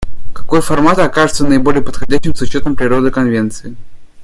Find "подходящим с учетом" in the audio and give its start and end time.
1.83-2.75